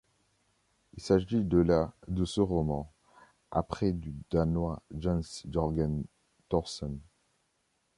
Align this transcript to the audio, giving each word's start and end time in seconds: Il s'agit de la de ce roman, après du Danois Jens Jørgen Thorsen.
Il 0.97 1.03
s'agit 1.03 1.43
de 1.43 1.59
la 1.59 1.93
de 2.07 2.25
ce 2.25 2.41
roman, 2.41 2.91
après 3.51 3.91
du 3.91 4.15
Danois 4.31 4.81
Jens 4.99 5.43
Jørgen 5.51 6.05
Thorsen. 6.49 6.97